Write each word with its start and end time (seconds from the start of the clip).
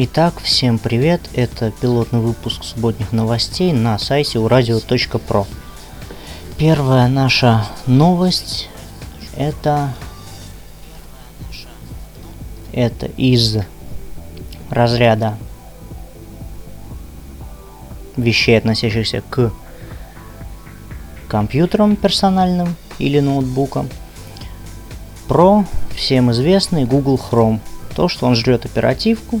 Итак, 0.00 0.34
всем 0.40 0.78
привет, 0.78 1.20
это 1.34 1.72
пилотный 1.72 2.20
выпуск 2.20 2.62
субботних 2.62 3.10
новостей 3.10 3.72
на 3.72 3.98
сайте 3.98 4.38
uradio.pro. 4.38 5.44
Первая 6.56 7.08
наша 7.08 7.66
новость 7.88 8.68
это 9.36 9.92
это 12.72 13.06
из 13.06 13.56
разряда 14.70 15.36
вещей, 18.16 18.56
относящихся 18.56 19.24
к 19.28 19.52
компьютерам 21.26 21.96
персональным 21.96 22.76
или 23.00 23.18
ноутбукам, 23.18 23.88
про 25.26 25.64
всем 25.96 26.30
известный 26.30 26.84
Google 26.84 27.18
Chrome. 27.18 27.58
То, 27.96 28.06
что 28.06 28.26
он 28.26 28.36
жрет 28.36 28.64
оперативку, 28.64 29.40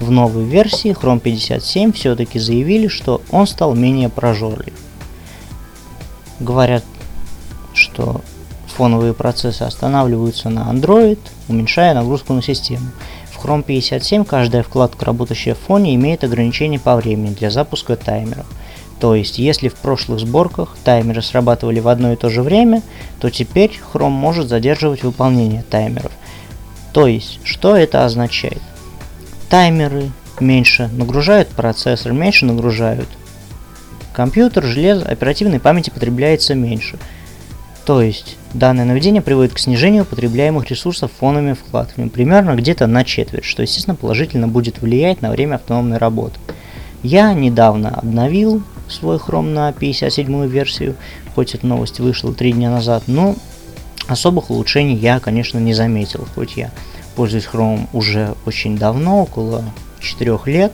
в 0.00 0.10
новой 0.10 0.44
версии 0.44 0.92
Chrome 0.92 1.20
57 1.20 1.92
все-таки 1.92 2.38
заявили, 2.38 2.88
что 2.88 3.20
он 3.30 3.46
стал 3.46 3.74
менее 3.74 4.08
прожорлив. 4.08 4.74
Говорят, 6.40 6.84
что 7.74 8.20
фоновые 8.66 9.12
процессы 9.12 9.62
останавливаются 9.62 10.50
на 10.50 10.70
Android, 10.72 11.18
уменьшая 11.48 11.94
нагрузку 11.94 12.32
на 12.32 12.42
систему. 12.42 12.86
В 13.32 13.44
Chrome 13.44 13.62
57 13.64 14.24
каждая 14.24 14.62
вкладка, 14.62 15.04
работающая 15.04 15.54
в 15.54 15.58
фоне, 15.58 15.94
имеет 15.96 16.22
ограничение 16.22 16.78
по 16.78 16.94
времени 16.96 17.34
для 17.34 17.50
запуска 17.50 17.96
таймеров. 17.96 18.46
То 19.00 19.14
есть, 19.14 19.38
если 19.38 19.68
в 19.68 19.74
прошлых 19.74 20.20
сборках 20.20 20.76
таймеры 20.84 21.22
срабатывали 21.22 21.78
в 21.78 21.88
одно 21.88 22.12
и 22.12 22.16
то 22.16 22.30
же 22.30 22.42
время, 22.42 22.82
то 23.20 23.30
теперь 23.30 23.80
Chrome 23.92 24.10
может 24.10 24.48
задерживать 24.48 25.02
выполнение 25.02 25.62
таймеров. 25.62 26.12
То 26.92 27.06
есть, 27.06 27.40
что 27.44 27.76
это 27.76 28.04
означает? 28.04 28.62
Таймеры 29.50 30.10
меньше 30.40 30.88
нагружают 30.92 31.48
процессор, 31.48 32.12
меньше 32.12 32.44
нагружают 32.44 33.08
компьютер, 34.12 34.64
железо, 34.64 35.06
оперативной 35.06 35.60
памяти 35.60 35.90
потребляется 35.90 36.54
меньше. 36.54 36.98
То 37.86 38.02
есть, 38.02 38.36
данное 38.52 38.84
наведение 38.84 39.22
приводит 39.22 39.54
к 39.54 39.58
снижению 39.58 40.04
потребляемых 40.04 40.68
ресурсов 40.68 41.10
фоновыми 41.18 41.54
вкладками, 41.54 42.08
примерно 42.08 42.54
где-то 42.54 42.86
на 42.86 43.04
четверть, 43.04 43.44
что, 43.44 43.62
естественно, 43.62 43.94
положительно 43.94 44.48
будет 44.48 44.82
влиять 44.82 45.22
на 45.22 45.30
время 45.30 45.54
автономной 45.54 45.96
работы. 45.96 46.38
Я 47.02 47.32
недавно 47.32 47.90
обновил 47.90 48.62
свой 48.88 49.16
Chrome 49.16 49.50
на 49.52 49.72
57 49.72 50.48
версию, 50.48 50.96
хоть 51.34 51.54
эта 51.54 51.66
новость 51.66 52.00
вышла 52.00 52.34
3 52.34 52.52
дня 52.52 52.70
назад, 52.70 53.04
но 53.06 53.36
особых 54.08 54.50
улучшений 54.50 54.96
я, 54.96 55.20
конечно, 55.20 55.58
не 55.58 55.74
заметил, 55.74 56.26
хоть 56.34 56.56
я 56.56 56.72
пользуюсь 57.18 57.48
Chrome 57.52 57.88
уже 57.92 58.36
очень 58.46 58.78
давно, 58.78 59.22
около 59.22 59.64
4 59.98 60.38
лет, 60.46 60.72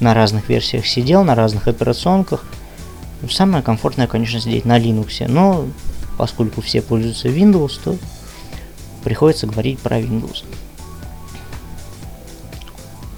на 0.00 0.12
разных 0.12 0.48
версиях 0.48 0.88
сидел, 0.88 1.22
на 1.22 1.36
разных 1.36 1.68
операционках. 1.68 2.44
Самое 3.30 3.62
комфортное, 3.62 4.08
конечно, 4.08 4.40
сидеть 4.40 4.64
на 4.64 4.76
Linux, 4.76 5.24
но 5.28 5.66
поскольку 6.18 6.62
все 6.62 6.82
пользуются 6.82 7.28
Windows, 7.28 7.80
то 7.82 7.96
приходится 9.04 9.46
говорить 9.46 9.78
про 9.78 10.00
Windows. 10.00 10.42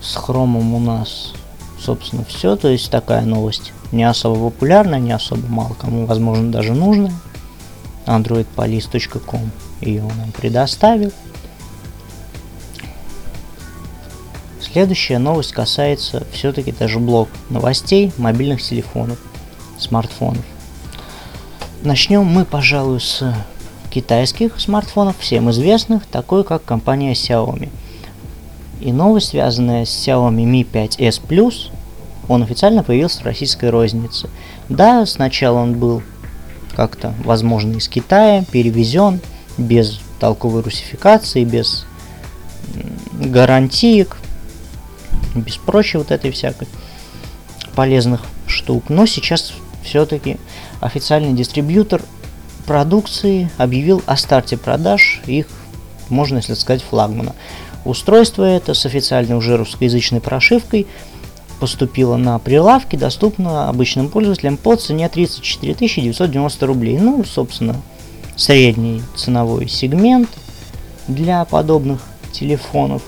С 0.02 0.14
Chrome 0.18 0.74
у 0.74 0.78
нас, 0.78 1.32
собственно, 1.80 2.26
все, 2.26 2.56
то 2.56 2.68
есть 2.68 2.90
такая 2.90 3.22
новость 3.22 3.72
не 3.90 4.04
особо 4.04 4.50
популярная, 4.50 5.00
не 5.00 5.12
особо 5.12 5.46
мало 5.48 5.72
кому, 5.72 6.04
возможно, 6.04 6.52
даже 6.52 6.74
нужная. 6.74 7.14
androidpolice.com 8.04 9.50
ее 9.80 10.02
нам 10.02 10.30
предоставил. 10.32 11.10
Следующая 14.76 15.16
новость 15.16 15.52
касается 15.52 16.26
все-таки 16.32 16.70
даже 16.70 16.98
блок 16.98 17.30
новостей 17.48 18.12
мобильных 18.18 18.60
телефонов, 18.60 19.16
смартфонов. 19.78 20.44
Начнем 21.80 22.26
мы, 22.26 22.44
пожалуй, 22.44 23.00
с 23.00 23.24
китайских 23.88 24.60
смартфонов, 24.60 25.16
всем 25.18 25.50
известных, 25.50 26.04
такой 26.04 26.44
как 26.44 26.62
компания 26.62 27.14
Xiaomi. 27.14 27.70
И 28.82 28.92
новость, 28.92 29.28
связанная 29.28 29.86
с 29.86 30.06
Xiaomi 30.06 30.44
Mi 30.44 30.70
5s 30.70 31.22
Plus, 31.26 31.70
он 32.28 32.42
официально 32.42 32.82
появился 32.82 33.22
в 33.22 33.24
российской 33.24 33.70
рознице. 33.70 34.28
Да, 34.68 35.06
сначала 35.06 35.56
он 35.56 35.78
был 35.78 36.02
как-то, 36.74 37.14
возможно, 37.24 37.76
из 37.76 37.88
Китая, 37.88 38.44
перевезен 38.52 39.20
без 39.56 40.00
толковой 40.20 40.60
русификации, 40.60 41.44
без 41.44 41.86
гарантиек, 43.14 44.18
без 45.42 45.56
прочей 45.56 45.98
вот 45.98 46.10
этой 46.10 46.30
всякой 46.30 46.68
полезных 47.74 48.22
штук. 48.46 48.84
Но 48.88 49.06
сейчас 49.06 49.52
все-таки 49.82 50.36
официальный 50.80 51.32
дистрибьютор 51.32 52.02
продукции 52.66 53.50
объявил 53.56 54.02
о 54.06 54.16
старте 54.16 54.56
продаж 54.56 55.22
их, 55.26 55.46
можно, 56.08 56.38
если 56.38 56.54
сказать, 56.54 56.82
флагмана. 56.82 57.34
Устройство 57.84 58.44
это 58.44 58.74
с 58.74 58.84
официальной 58.84 59.36
уже 59.36 59.56
русскоязычной 59.56 60.20
прошивкой 60.20 60.86
поступило 61.60 62.16
на 62.16 62.38
прилавки, 62.38 62.96
доступно 62.96 63.68
обычным 63.68 64.08
пользователям 64.08 64.56
по 64.56 64.76
цене 64.76 65.08
34 65.08 65.74
990 65.74 66.66
рублей. 66.66 66.98
Ну, 66.98 67.24
собственно, 67.24 67.76
средний 68.36 69.02
ценовой 69.14 69.68
сегмент 69.68 70.28
для 71.08 71.44
подобных 71.44 72.00
телефонов. 72.32 73.02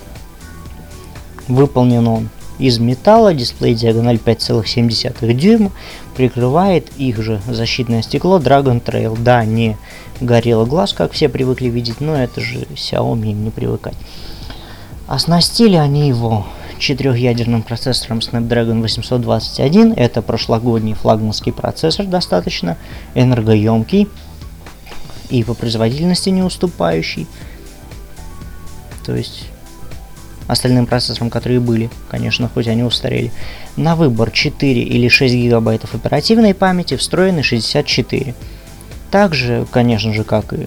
Выполнен 1.48 2.06
он 2.06 2.28
из 2.58 2.78
металла, 2.78 3.34
дисплей 3.34 3.74
диагональ 3.74 4.16
5,7 4.16 5.32
дюйма, 5.32 5.70
прикрывает 6.16 6.90
их 6.96 7.22
же 7.22 7.40
защитное 7.48 8.02
стекло 8.02 8.38
Dragon 8.38 8.82
Trail. 8.82 9.16
Да, 9.18 9.44
не 9.44 9.76
горело 10.20 10.64
глаз, 10.64 10.92
как 10.92 11.12
все 11.12 11.28
привыкли 11.28 11.68
видеть, 11.68 12.00
но 12.00 12.16
это 12.16 12.40
же 12.40 12.66
Xiaomi 12.74 13.30
им 13.30 13.44
не 13.44 13.50
привыкать. 13.50 13.96
Оснастили 15.06 15.76
они 15.76 16.08
его 16.08 16.46
четырехъядерным 16.78 17.62
процессором 17.62 18.18
Snapdragon 18.18 18.82
821. 18.82 19.94
Это 19.94 20.20
прошлогодний 20.20 20.94
флагманский 20.94 21.52
процессор, 21.52 22.06
достаточно 22.06 22.76
энергоемкий 23.14 24.08
и 25.30 25.42
по 25.44 25.54
производительности 25.54 26.28
не 26.30 26.42
уступающий. 26.42 27.26
То 29.04 29.14
есть 29.14 29.48
остальным 30.48 30.86
процессорам, 30.86 31.30
которые 31.30 31.60
были, 31.60 31.90
конечно, 32.10 32.50
хоть 32.52 32.66
они 32.66 32.82
устарели. 32.82 33.30
На 33.76 33.94
выбор 33.94 34.32
4 34.32 34.82
или 34.82 35.08
6 35.08 35.34
гигабайтов 35.34 35.94
оперативной 35.94 36.54
памяти, 36.54 36.96
встроенный 36.96 37.44
64. 37.44 38.34
Также, 39.12 39.66
конечно 39.70 40.12
же, 40.12 40.24
как 40.24 40.52
и 40.52 40.66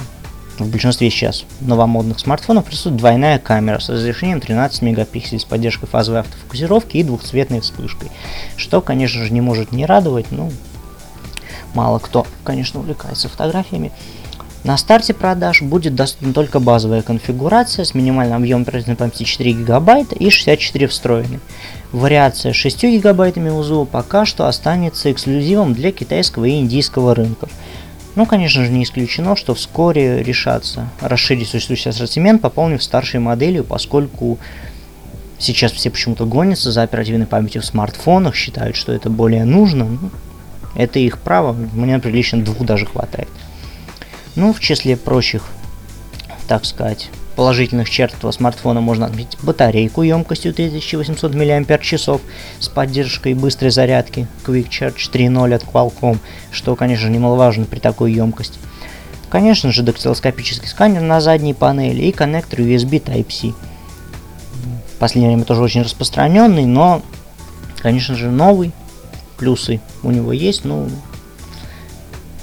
в 0.58 0.70
большинстве 0.70 1.10
сейчас 1.10 1.46
новомодных 1.60 2.20
смартфонов 2.20 2.66
присутствует 2.66 2.98
двойная 2.98 3.40
камера 3.40 3.80
с 3.80 3.90
разрешением 3.90 4.40
13 4.40 4.82
мегапикселей 4.84 5.40
с 5.40 5.46
поддержкой 5.46 5.88
фазовой 5.88 6.22
автофокусировки 6.22 6.98
и 6.98 7.04
двухцветной 7.04 7.62
вспышкой. 7.62 8.12
Что, 8.58 8.82
конечно 8.82 9.24
же, 9.24 9.34
не 9.34 9.42
может 9.42 9.72
не 9.72 9.86
радовать, 9.86 10.28
ну, 10.32 10.52
мало 11.74 12.00
кто, 12.00 12.28
конечно, 12.44 12.80
увлекается 12.80 13.30
фотографиями. 13.30 13.92
На 14.64 14.78
старте 14.78 15.16
продаж 15.16 15.64
будет 15.64 15.96
доступна 15.96 16.34
только 16.34 16.60
базовая 16.60 17.02
конфигурация 17.02 17.84
с 17.84 17.96
минимальным 17.96 18.38
объемом 18.38 18.62
оперативной 18.62 18.96
памяти 18.96 19.24
4 19.24 19.54
ГБ 19.54 20.06
и 20.20 20.30
64 20.30 20.88
встроенной. 20.88 21.40
Вариация 21.92 22.54
с 22.54 22.58
6 22.58 23.02
ГБ 23.02 23.52
УЗУ 23.54 23.86
пока 23.86 24.24
что 24.24 24.48
останется 24.48 25.12
эксклюзивом 25.12 25.74
для 25.74 25.92
китайского 25.92 26.46
и 26.46 26.60
индийского 26.60 27.16
рынков. 27.16 27.50
Ну, 28.14 28.28
конечно 28.28 28.64
же, 28.64 28.72
не 28.72 28.84
исключено, 28.84 29.36
что 29.36 29.56
вскоре 29.56 30.22
решатся 30.22 30.90
расширить 31.00 31.48
существующий 31.48 31.90
ассортимент, 31.90 32.42
пополнив 32.42 32.84
старшей 32.84 33.20
моделью, 33.20 33.64
поскольку 33.64 34.38
сейчас 35.40 35.72
все 35.72 35.90
почему-то 35.90 36.26
гонятся 36.26 36.72
за 36.72 36.84
оперативной 36.84 37.26
памятью 37.26 37.64
в 37.64 37.66
смартфонах, 37.66 38.36
считают, 38.36 38.76
что 38.76 38.92
это 38.92 39.10
более 39.10 39.44
нужно. 39.44 39.86
Ну, 39.86 40.12
это 40.76 41.00
их 41.00 41.18
право, 41.18 41.54
мне, 41.54 41.96
например, 41.96 42.18
лично 42.18 42.44
двух 42.44 42.60
даже 42.60 42.86
хватает. 42.86 43.28
Ну, 44.36 44.54
в 44.54 44.60
числе 44.60 44.96
прочих, 44.96 45.44
так 46.48 46.64
сказать, 46.66 47.10
положительных 47.36 47.90
черт 47.90 48.14
этого 48.14 48.32
смартфона 48.32 48.80
можно 48.80 49.06
отметить 49.06 49.38
батарейку 49.42 50.04
емкостью 50.04 50.54
3800 50.54 51.34
мАч 51.34 51.94
с 51.94 52.68
поддержкой 52.70 53.34
быстрой 53.34 53.72
зарядки 53.72 54.28
Quick 54.46 54.70
Charge 54.70 55.12
3.0 55.12 55.54
от 55.54 55.64
Qualcomm, 55.64 56.18
что, 56.52 56.76
конечно, 56.76 57.08
немаловажно 57.08 57.66
при 57.66 57.80
такой 57.80 58.14
емкости. 58.14 58.60
Конечно 59.30 59.72
же, 59.72 59.84
дактилоскопический 59.84 60.68
сканер 60.68 61.02
на 61.02 61.22
задней 61.22 61.54
панели 61.54 62.04
и 62.04 62.12
коннектор 62.12 62.60
USB 62.60 63.04
Type-C. 63.04 63.54
В 64.96 65.00
последнее 65.00 65.32
время 65.32 65.46
тоже 65.46 65.62
очень 65.62 65.82
распространенный, 65.82 66.66
но, 66.66 67.02
конечно 67.82 68.16
же, 68.16 68.30
новый. 68.30 68.72
Плюсы 69.38 69.82
у 70.04 70.12
него 70.12 70.34
есть, 70.34 70.66
ну, 70.66 70.90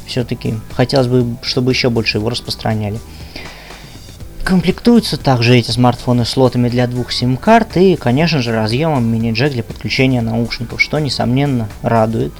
все-таки 0.08 0.54
хотелось 0.74 1.06
бы, 1.06 1.36
чтобы 1.42 1.72
еще 1.72 1.90
больше 1.90 2.18
его 2.18 2.28
распространяли. 2.30 2.98
Комплектуются 4.44 5.18
также 5.18 5.56
эти 5.56 5.70
смартфоны 5.70 6.24
слотами 6.24 6.68
для 6.68 6.86
двух 6.86 7.12
сим-карт 7.12 7.76
и, 7.76 7.96
конечно 7.96 8.40
же, 8.40 8.52
разъемом 8.52 9.06
мини-джек 9.06 9.52
для 9.52 9.62
подключения 9.62 10.22
наушников, 10.22 10.80
что, 10.80 10.98
несомненно, 10.98 11.68
радует 11.82 12.32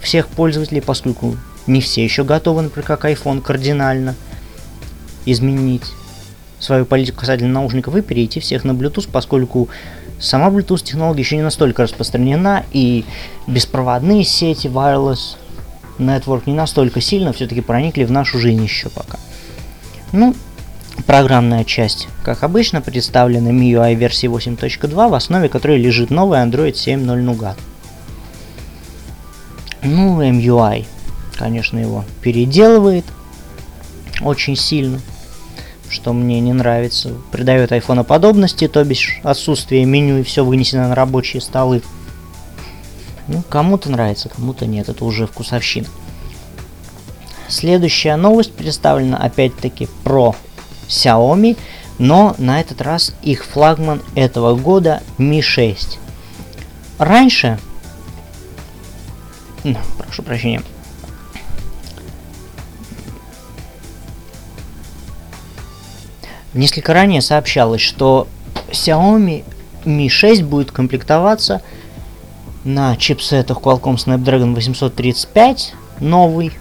всех 0.00 0.28
пользователей, 0.28 0.80
поскольку 0.80 1.36
не 1.66 1.80
все 1.80 2.02
еще 2.02 2.24
готовы, 2.24 2.62
например, 2.62 2.86
как 2.86 3.04
iPhone, 3.04 3.42
кардинально 3.42 4.14
изменить 5.26 5.84
свою 6.58 6.86
политику 6.86 7.20
касательно 7.20 7.52
наушников 7.52 7.96
и 7.96 8.02
перейти 8.02 8.40
всех 8.40 8.64
на 8.64 8.72
Bluetooth, 8.72 9.08
поскольку 9.10 9.68
сама 10.18 10.48
Bluetooth 10.48 10.82
технология 10.82 11.22
еще 11.22 11.36
не 11.36 11.42
настолько 11.42 11.82
распространена, 11.82 12.64
и 12.72 13.04
беспроводные 13.46 14.24
сети 14.24 14.66
wireless 14.66 15.36
network 16.00 16.42
не 16.46 16.54
настолько 16.54 17.00
сильно 17.00 17.32
все-таки 17.32 17.60
проникли 17.60 18.04
в 18.04 18.10
нашу 18.10 18.38
жизнь 18.38 18.62
еще 18.62 18.88
пока. 18.88 19.18
Ну, 20.12 20.34
программная 21.06 21.64
часть, 21.64 22.08
как 22.24 22.42
обычно, 22.42 22.80
представлена 22.80 23.50
MIUI 23.50 23.94
версии 23.94 24.28
8.2, 24.28 25.08
в 25.08 25.14
основе 25.14 25.48
которой 25.48 25.78
лежит 25.78 26.10
новый 26.10 26.40
Android 26.40 26.72
7.0 26.72 27.24
Nougat. 27.24 27.56
Ну, 29.82 30.20
MUI, 30.22 30.86
конечно, 31.36 31.78
его 31.78 32.04
переделывает 32.22 33.04
очень 34.20 34.56
сильно, 34.56 35.00
что 35.88 36.12
мне 36.12 36.40
не 36.40 36.52
нравится. 36.52 37.14
Придает 37.32 37.72
iPhone 37.72 38.04
подобности, 38.04 38.68
то 38.68 38.84
бишь 38.84 39.20
отсутствие 39.22 39.84
меню 39.84 40.18
и 40.18 40.22
все 40.22 40.44
вынесено 40.44 40.88
на 40.88 40.94
рабочие 40.94 41.40
столы. 41.40 41.82
Ну, 43.32 43.44
кому-то 43.48 43.92
нравится, 43.92 44.28
кому-то 44.28 44.66
нет, 44.66 44.88
это 44.88 45.04
уже 45.04 45.28
вкусовщина. 45.28 45.86
Следующая 47.46 48.16
новость 48.16 48.52
представлена 48.52 49.18
опять-таки 49.18 49.88
про 50.02 50.34
Xiaomi, 50.88 51.56
но 52.00 52.34
на 52.38 52.60
этот 52.60 52.82
раз 52.82 53.14
их 53.22 53.44
флагман 53.44 54.02
этого 54.16 54.56
года 54.56 55.00
Mi 55.16 55.42
6. 55.42 56.00
Раньше, 56.98 57.60
прошу 59.96 60.24
прощения, 60.24 60.62
несколько 66.52 66.92
ранее 66.92 67.22
сообщалось, 67.22 67.80
что 67.80 68.26
Xiaomi 68.72 69.44
Mi 69.84 70.08
6 70.08 70.42
будет 70.42 70.72
комплектоваться 70.72 71.62
на 72.64 72.96
чипсетах 72.96 73.58
Qualcomm 73.58 73.96
Snapdragon 73.96 74.54
835 74.54 75.74
новый 76.00 76.52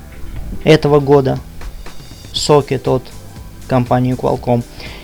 этого 0.63 0.99
года, 0.99 1.39
сокет 2.31 2.87
от 2.87 3.03
компании 3.67 4.15
Qualcomm, 4.15 4.63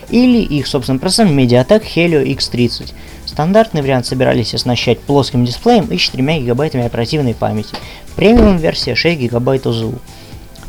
или 0.09 0.41
их 0.41 0.67
собственным 0.67 0.99
процессором 0.99 1.37
MediaTek 1.37 1.83
Helio 1.95 2.25
X30. 2.25 2.93
Стандартный 3.25 3.81
вариант 3.81 4.05
собирались 4.05 4.53
оснащать 4.53 5.01
плоским 5.01 5.45
дисплеем 5.45 5.85
и 5.85 5.97
4 5.97 6.39
гигабайтами 6.39 6.85
оперативной 6.85 7.33
памяти. 7.33 7.75
Премиум 8.15 8.57
версия 8.57 8.95
6 8.95 9.19
гигабайт 9.19 9.65
ОЗУ. 9.65 9.95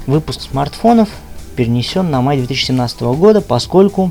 Выпуск 0.07 0.41
смартфонов 0.41 1.09
перенесен 1.55 2.11
на 2.11 2.21
май 2.21 2.39
2017 2.39 3.01
года, 3.03 3.41
поскольку 3.41 4.11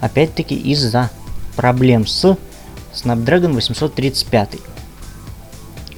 опять-таки 0.00 0.54
из-за 0.54 1.10
проблем 1.56 2.06
с 2.06 2.36
Snapdragon 3.04 3.52
835. 3.54 4.56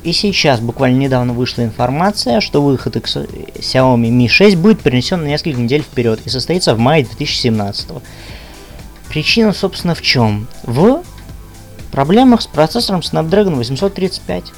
И 0.02 0.12
сейчас, 0.12 0.58
буквально 0.60 0.98
недавно 0.98 1.32
вышла 1.32 1.62
информация, 1.62 2.40
что 2.40 2.60
выход 2.60 2.96
Xiaomi 2.96 4.10
Mi 4.10 4.28
6 4.28 4.56
будет 4.56 4.80
перенесен 4.80 5.22
на 5.22 5.28
несколько 5.28 5.60
недель 5.60 5.82
вперед 5.82 6.20
и 6.24 6.28
состоится 6.28 6.74
в 6.74 6.78
мае 6.78 7.04
2017. 7.04 7.88
Причина, 9.08 9.52
собственно, 9.52 9.94
в 9.94 10.02
чем? 10.02 10.48
В 10.64 11.02
проблемах 11.92 12.42
с 12.42 12.46
процессором 12.46 13.00
Snapdragon 13.00 13.54
835. 13.54 14.52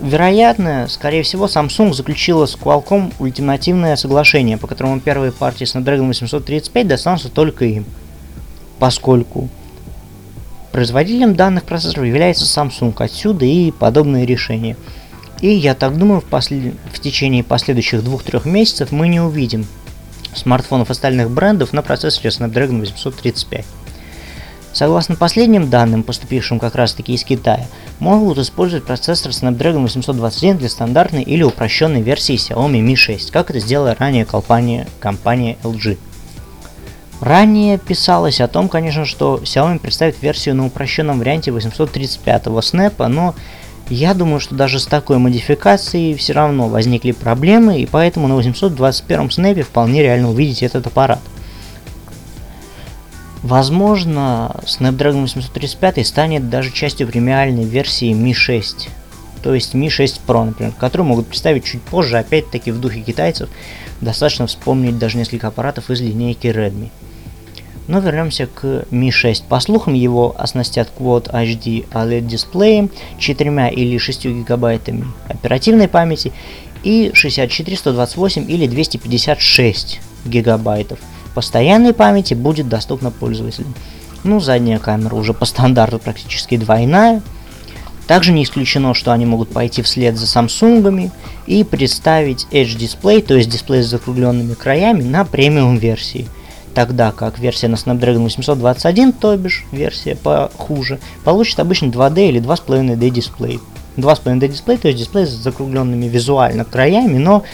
Вероятно, 0.00 0.86
скорее 0.88 1.22
всего, 1.22 1.46
Samsung 1.46 1.92
заключила 1.92 2.46
с 2.46 2.56
Qualcomm 2.56 3.14
ультимативное 3.20 3.94
соглашение, 3.94 4.58
по 4.58 4.66
которому 4.66 4.98
первые 5.00 5.30
партии 5.30 5.64
Snapdragon 5.64 6.08
835 6.08 6.88
достанутся 6.88 7.28
только 7.28 7.66
им, 7.66 7.84
поскольку 8.80 9.48
Производителем 10.74 11.36
данных 11.36 11.62
процессоров 11.62 12.04
является 12.04 12.46
Samsung, 12.46 12.94
отсюда 12.98 13.44
и 13.44 13.70
подобные 13.70 14.26
решения. 14.26 14.76
И 15.40 15.46
я 15.46 15.72
так 15.72 15.96
думаю, 15.96 16.20
в, 16.20 16.24
послед... 16.24 16.74
в 16.92 16.98
течение 16.98 17.44
последующих 17.44 18.00
2-3 18.00 18.48
месяцев 18.48 18.90
мы 18.90 19.06
не 19.06 19.20
увидим 19.20 19.68
смартфонов 20.34 20.90
остальных 20.90 21.30
брендов 21.30 21.72
на 21.74 21.82
процессоре 21.82 22.30
Snapdragon 22.30 22.80
835. 22.80 23.64
Согласно 24.72 25.14
последним 25.14 25.70
данным, 25.70 26.02
поступившим 26.02 26.58
как 26.58 26.74
раз 26.74 26.92
таки 26.92 27.14
из 27.14 27.22
Китая, 27.22 27.68
могут 28.00 28.38
использовать 28.38 28.84
процессор 28.84 29.30
Snapdragon 29.30 29.82
821 29.82 30.58
для 30.58 30.68
стандартной 30.68 31.22
или 31.22 31.44
упрощенной 31.44 32.02
версии 32.02 32.34
Xiaomi 32.34 32.84
Mi 32.84 32.96
6, 32.96 33.30
как 33.30 33.50
это 33.50 33.60
сделала 33.60 33.94
ранее 33.96 34.24
компания, 34.24 34.88
компания 34.98 35.56
LG. 35.62 35.98
Ранее 37.24 37.78
писалось 37.78 38.42
о 38.42 38.48
том, 38.48 38.68
конечно, 38.68 39.06
что 39.06 39.40
Xiaomi 39.42 39.78
представит 39.78 40.20
версию 40.20 40.56
на 40.56 40.66
упрощенном 40.66 41.20
варианте 41.20 41.52
835-го 41.52 42.58
Snap, 42.58 43.08
но 43.08 43.34
я 43.88 44.12
думаю, 44.12 44.40
что 44.40 44.54
даже 44.54 44.78
с 44.78 44.84
такой 44.84 45.16
модификацией 45.16 46.16
все 46.16 46.34
равно 46.34 46.68
возникли 46.68 47.12
проблемы, 47.12 47.80
и 47.80 47.86
поэтому 47.86 48.28
на 48.28 48.34
821-м 48.34 49.28
Snap 49.28 49.62
вполне 49.62 50.02
реально 50.02 50.28
увидеть 50.28 50.62
этот 50.62 50.86
аппарат. 50.86 51.20
Возможно, 53.42 54.54
Snapdragon 54.66 55.22
835 55.22 56.06
станет 56.06 56.50
даже 56.50 56.70
частью 56.72 57.08
премиальной 57.08 57.64
версии 57.64 58.12
Mi 58.12 58.34
6, 58.34 58.90
то 59.42 59.54
есть 59.54 59.74
Mi 59.74 59.88
6 59.88 60.20
Pro, 60.26 60.44
например, 60.44 60.74
которую 60.78 61.08
могут 61.08 61.28
представить 61.28 61.64
чуть 61.64 61.80
позже, 61.80 62.18
опять-таки 62.18 62.70
в 62.70 62.78
духе 62.78 63.00
китайцев, 63.00 63.48
достаточно 64.02 64.46
вспомнить 64.46 64.98
даже 64.98 65.16
несколько 65.16 65.46
аппаратов 65.46 65.88
из 65.88 66.02
линейки 66.02 66.48
Redmi. 66.48 66.90
Но 67.86 67.98
вернемся 67.98 68.46
к 68.46 68.86
Mi 68.90 69.10
6. 69.10 69.44
По 69.44 69.60
слухам, 69.60 69.92
его 69.92 70.34
оснастят 70.38 70.88
Quad 70.98 71.30
HD 71.30 71.86
OLED 71.90 72.22
дисплеем, 72.22 72.90
4 73.18 73.70
или 73.70 73.98
6 73.98 74.24
гигабайтами 74.26 75.04
оперативной 75.28 75.88
памяти 75.88 76.32
и 76.82 77.10
64, 77.12 77.76
128 77.76 78.50
или 78.50 78.66
256 78.66 80.00
гигабайтов. 80.24 80.98
Постоянной 81.34 81.92
памяти 81.92 82.32
будет 82.34 82.68
доступна 82.68 83.10
пользователю. 83.10 83.66
Ну, 84.22 84.40
задняя 84.40 84.78
камера 84.78 85.14
уже 85.14 85.34
по 85.34 85.44
стандарту 85.44 85.98
практически 85.98 86.56
двойная. 86.56 87.20
Также 88.06 88.32
не 88.32 88.44
исключено, 88.44 88.94
что 88.94 89.12
они 89.12 89.26
могут 89.26 89.50
пойти 89.50 89.82
вслед 89.82 90.16
за 90.16 90.26
Samsung 90.26 91.10
и 91.46 91.64
представить 91.64 92.46
Edge 92.50 92.76
дисплей, 92.78 93.20
то 93.20 93.34
есть 93.34 93.50
дисплей 93.50 93.82
с 93.82 93.86
закругленными 93.86 94.54
краями 94.54 95.02
на 95.02 95.26
премиум 95.26 95.76
версии– 95.76 96.28
тогда 96.74 97.12
как 97.12 97.38
версия 97.38 97.68
на 97.68 97.76
Snapdragon 97.76 98.24
821, 98.24 99.12
то 99.12 99.36
бишь 99.36 99.64
версия 99.70 100.16
похуже, 100.16 100.98
получит 101.24 101.60
обычно 101.60 101.86
2D 101.86 102.28
или 102.28 102.40
2.5D 102.42 103.10
дисплей. 103.10 103.60
2.5D 103.96 104.48
дисплей, 104.48 104.76
то 104.76 104.88
есть 104.88 104.98
дисплей 104.98 105.26
с 105.26 105.30
закругленными 105.30 106.06
визуально 106.06 106.64
краями, 106.64 107.18
но 107.18 107.44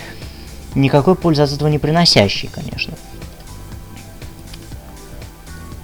никакой 0.75 1.15
пользы 1.15 1.43
от 1.43 1.53
этого 1.53 1.69
не 1.69 1.79
приносящий, 1.79 2.49
конечно. 2.53 2.95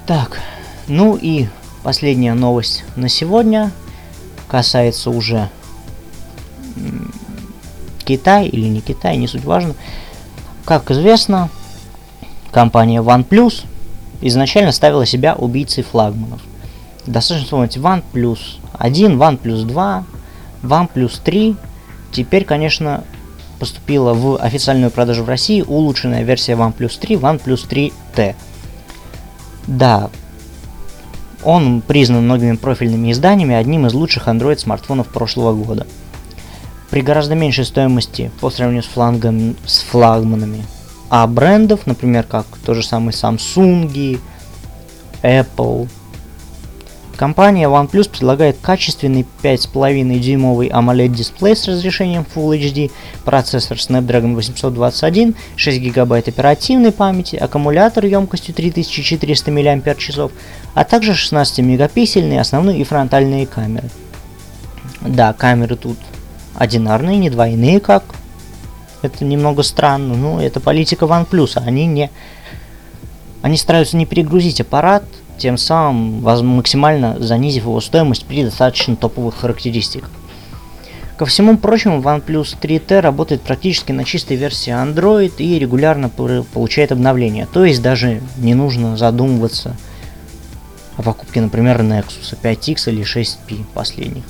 Так, 0.06 0.40
ну 0.88 1.18
и 1.20 1.46
последняя 1.82 2.34
новость 2.34 2.84
на 2.94 3.08
сегодня 3.08 3.70
касается 4.48 5.10
уже 5.10 5.50
Китай 8.04 8.46
или 8.46 8.68
не 8.68 8.80
Китай, 8.80 9.16
не 9.16 9.26
суть 9.26 9.44
важно. 9.44 9.74
Как 10.64 10.90
известно, 10.90 11.50
компания 12.56 13.02
OnePlus 13.02 13.66
изначально 14.22 14.72
ставила 14.72 15.04
себя 15.04 15.34
убийцей 15.34 15.84
флагманов. 15.84 16.40
Достаточно 17.04 17.44
вспомнить 17.44 17.76
OnePlus 17.76 18.38
1, 18.78 19.20
OnePlus 19.20 19.66
2, 19.66 20.04
OnePlus 20.62 21.20
3. 21.22 21.54
Теперь, 22.12 22.46
конечно, 22.46 23.04
поступила 23.58 24.14
в 24.14 24.38
официальную 24.38 24.90
продажу 24.90 25.22
в 25.22 25.28
России 25.28 25.60
улучшенная 25.60 26.22
версия 26.22 26.52
OnePlus 26.52 26.98
3, 26.98 27.16
OnePlus 27.16 27.68
3T. 27.68 28.34
Да, 29.66 30.08
он 31.44 31.82
признан 31.82 32.24
многими 32.24 32.56
профильными 32.56 33.12
изданиями 33.12 33.54
одним 33.54 33.84
из 33.84 33.92
лучших 33.92 34.28
Android 34.28 34.56
смартфонов 34.56 35.08
прошлого 35.08 35.52
года. 35.52 35.86
При 36.88 37.02
гораздо 37.02 37.34
меньшей 37.34 37.66
стоимости 37.66 38.30
по 38.40 38.48
сравнению 38.48 38.82
с, 38.82 38.86
флангом, 38.86 39.56
с 39.66 39.80
флагманами 39.80 40.64
а 41.08 41.26
брендов, 41.26 41.86
например, 41.86 42.24
как 42.24 42.46
то 42.64 42.74
же 42.74 42.82
самое 42.82 43.12
Samsung, 43.12 44.20
Apple, 45.22 45.88
Компания 47.16 47.66
OnePlus 47.66 48.10
предлагает 48.10 48.58
качественный 48.60 49.24
5,5-дюймовый 49.42 50.68
AMOLED 50.68 51.08
дисплей 51.08 51.56
с 51.56 51.66
разрешением 51.66 52.26
Full 52.34 52.58
HD, 52.60 52.90
процессор 53.24 53.78
Snapdragon 53.78 54.34
821, 54.34 55.34
6 55.56 55.80
ГБ 55.80 56.18
оперативной 56.18 56.92
памяти, 56.92 57.36
аккумулятор 57.36 58.04
емкостью 58.04 58.54
3400 58.54 59.50
мАч, 59.50 60.10
а 60.74 60.84
также 60.84 61.12
16-мегапиксельные 61.12 62.38
основные 62.38 62.80
и 62.80 62.84
фронтальные 62.84 63.46
камеры. 63.46 63.88
Да, 65.00 65.32
камеры 65.32 65.76
тут 65.76 65.98
одинарные, 66.54 67.16
не 67.16 67.30
двойные, 67.30 67.80
как. 67.80 68.04
Это 69.02 69.24
немного 69.24 69.62
странно, 69.62 70.14
но 70.14 70.42
это 70.42 70.60
политика 70.60 71.04
OnePlus, 71.04 71.58
они 71.64 71.86
не... 71.86 72.10
Они 73.42 73.56
стараются 73.56 73.96
не 73.96 74.06
перегрузить 74.06 74.60
аппарат, 74.60 75.04
тем 75.38 75.58
самым 75.58 76.22
максимально 76.22 77.16
занизив 77.20 77.64
его 77.64 77.80
стоимость 77.80 78.24
при 78.24 78.44
достаточно 78.44 78.96
топовых 78.96 79.36
характеристиках. 79.36 80.10
Ко 81.18 81.24
всему 81.24 81.56
прочему, 81.56 82.00
OnePlus 82.00 82.58
3T 82.60 83.00
работает 83.00 83.42
практически 83.42 83.92
на 83.92 84.04
чистой 84.04 84.36
версии 84.36 84.72
Android 84.72 85.34
и 85.38 85.58
регулярно 85.58 86.08
получает 86.10 86.92
обновления, 86.92 87.46
то 87.50 87.64
есть 87.64 87.80
даже 87.80 88.20
не 88.36 88.54
нужно 88.54 88.96
задумываться 88.96 89.76
о 90.96 91.02
покупке, 91.02 91.40
например, 91.40 91.80
Nexus 91.80 92.36
5X 92.42 92.90
или 92.90 93.02
6P 93.02 93.64
последних. 93.72 94.24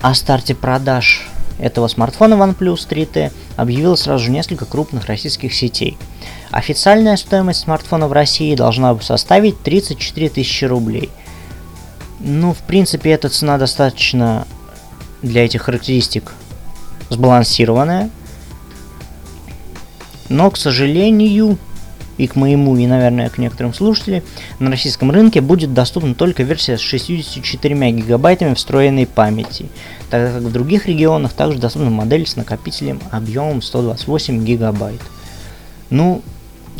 О 0.00 0.14
старте 0.14 0.54
продаж 0.54 1.28
этого 1.58 1.88
смартфона 1.88 2.34
OnePlus 2.34 2.88
3T 2.88 3.32
объявило 3.56 3.94
сразу 3.94 4.24
же 4.24 4.30
несколько 4.30 4.64
крупных 4.64 5.06
российских 5.06 5.54
сетей– 5.54 5.96
Официальная 6.54 7.16
стоимость 7.16 7.62
смартфона 7.62 8.06
в 8.06 8.12
России 8.12 8.54
должна 8.54 8.96
составить 9.00 9.60
34 9.62 10.28
тысячи 10.28 10.64
рублей. 10.64 11.10
Ну, 12.20 12.54
в 12.54 12.58
принципе, 12.58 13.10
эта 13.10 13.28
цена 13.28 13.58
достаточно 13.58 14.46
для 15.20 15.44
этих 15.44 15.62
характеристик 15.62 16.32
сбалансированная. 17.10 18.08
Но, 20.28 20.48
к 20.52 20.56
сожалению, 20.56 21.58
и 22.18 22.28
к 22.28 22.36
моему, 22.36 22.76
и, 22.76 22.86
наверное, 22.86 23.30
к 23.30 23.38
некоторым 23.38 23.74
слушателям, 23.74 24.22
на 24.60 24.70
российском 24.70 25.10
рынке 25.10 25.40
будет 25.40 25.74
доступна 25.74 26.14
только 26.14 26.44
версия 26.44 26.78
с 26.78 26.80
64 26.80 27.90
гигабайтами 27.90 28.54
встроенной 28.54 29.06
памяти, 29.06 29.66
тогда 30.14 30.32
как 30.32 30.42
в 30.42 30.52
других 30.52 30.86
регионах 30.86 31.32
также 31.32 31.58
доступна 31.58 31.90
модель 31.90 32.26
с 32.26 32.36
накопителем 32.36 33.00
объемом 33.10 33.62
128 33.62 34.44
гигабайт. 34.44 35.00
Ну, 35.90 36.22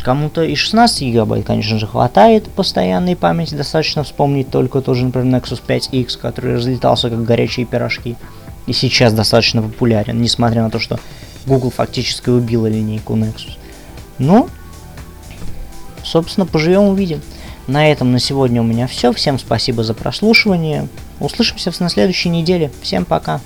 Кому-то 0.03 0.43
и 0.43 0.53
16 0.53 1.01
гигабайт, 1.01 1.47
конечно 1.47 1.79
же, 1.79 1.87
хватает 1.87 2.47
постоянной 2.49 3.15
памяти. 3.15 3.55
Достаточно 3.55 4.03
вспомнить 4.03 4.51
только 4.51 4.81
тоже, 4.81 5.03
например, 5.03 5.41
Nexus 5.41 5.59
5X, 5.67 6.19
который 6.19 6.57
разлетался 6.57 7.09
как 7.09 7.23
горячие 7.23 7.65
пирожки. 7.65 8.15
И 8.67 8.73
сейчас 8.73 9.13
достаточно 9.13 9.63
популярен, 9.63 10.21
несмотря 10.21 10.61
на 10.61 10.69
то, 10.69 10.79
что 10.79 10.99
Google 11.47 11.71
фактически 11.71 12.29
убила 12.29 12.67
линейку 12.67 13.15
Nexus. 13.15 13.57
Ну, 14.19 14.47
собственно, 16.03 16.45
поживем 16.45 16.83
увидим. 16.83 17.21
На 17.65 17.91
этом 17.91 18.11
на 18.11 18.19
сегодня 18.19 18.61
у 18.61 18.65
меня 18.65 18.85
все. 18.85 19.11
Всем 19.11 19.39
спасибо 19.39 19.83
за 19.83 19.95
прослушивание. 19.95 20.87
Услышимся 21.19 21.71
на 21.79 21.89
следующей 21.89 22.29
неделе. 22.29 22.71
Всем 22.81 23.05
пока. 23.05 23.41